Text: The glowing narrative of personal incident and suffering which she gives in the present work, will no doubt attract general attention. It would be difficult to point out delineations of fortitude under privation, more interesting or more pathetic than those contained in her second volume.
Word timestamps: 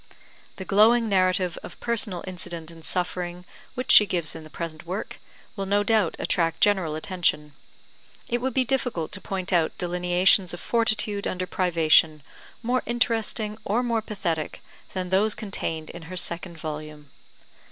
The 0.55 0.65
glowing 0.65 1.07
narrative 1.07 1.59
of 1.61 1.79
personal 1.79 2.23
incident 2.25 2.71
and 2.71 2.83
suffering 2.83 3.45
which 3.75 3.91
she 3.91 4.07
gives 4.07 4.33
in 4.33 4.43
the 4.43 4.49
present 4.49 4.83
work, 4.87 5.19
will 5.55 5.67
no 5.67 5.83
doubt 5.83 6.15
attract 6.17 6.59
general 6.59 6.95
attention. 6.95 7.53
It 8.27 8.39
would 8.41 8.55
be 8.55 8.65
difficult 8.65 9.11
to 9.11 9.21
point 9.21 9.53
out 9.53 9.77
delineations 9.77 10.55
of 10.55 10.59
fortitude 10.59 11.27
under 11.27 11.45
privation, 11.45 12.23
more 12.63 12.81
interesting 12.87 13.59
or 13.63 13.83
more 13.83 14.01
pathetic 14.01 14.63
than 14.95 15.09
those 15.09 15.35
contained 15.35 15.91
in 15.91 16.01
her 16.09 16.17
second 16.17 16.57
volume. 16.57 17.11